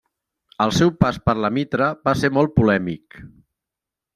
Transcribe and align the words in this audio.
El 0.63 0.71
seu 0.77 0.91
pas 1.03 1.19
per 1.29 1.35
la 1.45 1.51
Mitra 1.57 1.91
va 2.09 2.17
ser 2.23 2.33
molt 2.39 2.57
polèmic. 2.59 3.21